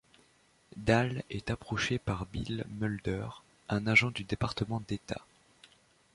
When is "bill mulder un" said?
2.25-3.85